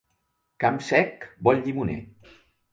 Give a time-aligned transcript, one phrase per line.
[0.63, 2.01] Camp sec, bon llimoner.